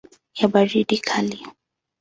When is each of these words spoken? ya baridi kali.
ya 0.39 0.47
baridi 0.53 0.97
kali. 1.09 1.39